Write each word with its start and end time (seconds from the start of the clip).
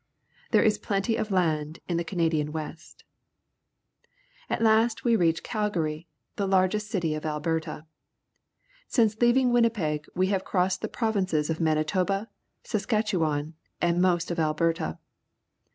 There 0.49 0.63
is 0.63 0.79
plenty 0.79 1.15
of 1.15 1.29
land 1.29 1.77
in 1.87 1.97
the 1.97 2.03
Canadian 2.03 2.51
West. 2.51 3.03
At 4.49 4.63
last 4.63 5.03
we 5.03 5.15
reach 5.15 5.43
Cak/aii/, 5.43 6.07
the 6.37 6.47
largest 6.47 6.89
city 6.89 7.13
of 7.13 7.23
Alberta. 7.23 7.85
Since 8.87 9.21
leaving 9.21 9.51
Winnipeg 9.51 10.07
we 10.15 10.25
have 10.33 10.43
crossed 10.43 10.81
the 10.81 10.87
provinces 10.87 11.51
of 11.51 11.59
Manitoba, 11.59 12.29
Saskatche 12.63 13.19
wan, 13.19 13.53
and 13.79 14.01
most 14.01 14.31
of 14.31 14.39
Alberta. 14.39 14.97